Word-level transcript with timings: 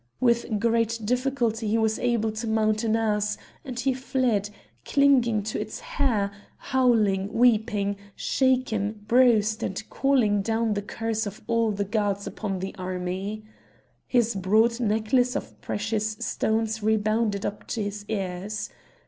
With 0.19 0.59
great 0.59 0.99
difficulty 1.05 1.67
he 1.67 1.77
was 1.77 1.99
able 1.99 2.31
to 2.31 2.47
mount 2.47 2.83
an 2.83 2.95
ass; 2.95 3.37
and 3.63 3.79
he 3.79 3.93
fled, 3.93 4.49
clinging 4.83 5.43
to 5.43 5.61
its 5.61 5.79
hair, 5.79 6.31
howling, 6.57 7.31
weeping, 7.31 7.97
shaken, 8.15 9.05
bruised, 9.07 9.61
and 9.61 9.87
calling 9.91 10.41
down 10.41 10.73
the 10.73 10.81
curse 10.81 11.27
of 11.27 11.43
all 11.45 11.69
the 11.71 11.85
gods 11.85 12.25
upon 12.25 12.57
the 12.57 12.73
army. 12.79 13.45
His 14.07 14.33
broad 14.33 14.79
necklace 14.79 15.35
of 15.35 15.61
precious 15.61 16.13
stones 16.19 16.81
rebounded 16.81 17.45
up 17.45 17.67
to 17.67 17.83
his 17.83 18.03
ears. 18.07 18.71